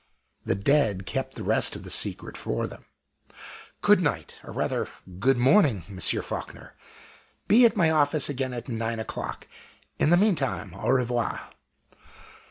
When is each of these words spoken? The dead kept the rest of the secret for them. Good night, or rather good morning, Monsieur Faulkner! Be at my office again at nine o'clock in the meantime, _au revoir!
The 0.43 0.55
dead 0.55 1.05
kept 1.05 1.35
the 1.35 1.43
rest 1.43 1.75
of 1.75 1.83
the 1.83 1.91
secret 1.91 2.35
for 2.35 2.65
them. 2.65 2.85
Good 3.83 4.01
night, 4.01 4.41
or 4.43 4.51
rather 4.51 4.89
good 5.19 5.37
morning, 5.37 5.83
Monsieur 5.87 6.23
Faulkner! 6.23 6.73
Be 7.47 7.65
at 7.67 7.77
my 7.77 7.91
office 7.91 8.27
again 8.27 8.51
at 8.51 8.67
nine 8.67 8.99
o'clock 8.99 9.47
in 9.99 10.09
the 10.09 10.17
meantime, 10.17 10.71
_au 10.71 10.95
revoir! 10.95 11.51